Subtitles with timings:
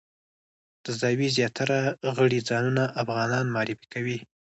[0.83, 1.79] د زاویې زیاتره
[2.17, 4.17] غړي ځانونه افغانان معرفي کوي.